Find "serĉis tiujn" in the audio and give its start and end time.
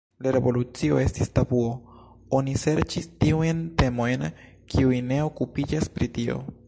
2.61-3.61